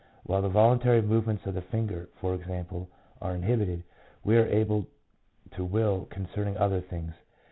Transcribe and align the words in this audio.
While 0.23 0.41
the 0.41 0.49
volun 0.49 0.81
tary 0.81 0.99
movements 1.03 1.45
of 1.45 1.53
the 1.53 1.61
finger, 1.61 2.09
for 2.15 2.33
example, 2.33 2.89
are 3.21 3.35
inhibited, 3.35 3.83
we 4.23 4.35
are 4.35 4.47
able 4.47 4.87
to 5.51 5.63
will 5.63 6.05
concerning 6.09 6.57
other 6.57 6.81
things. 6.81 7.13